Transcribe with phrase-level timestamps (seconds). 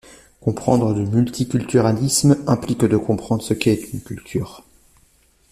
[0.39, 4.63] Comprendre le multiculturalisme implique de comprendre ce qu’est une culture.